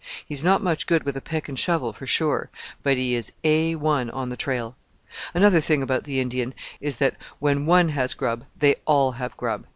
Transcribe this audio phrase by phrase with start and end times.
[0.25, 2.49] He is not much good with a pick and shovel for sure;
[2.81, 4.75] but he is A1 on the trail.
[5.31, 9.67] Another thing about the Indian is that when one has grub they all have grub.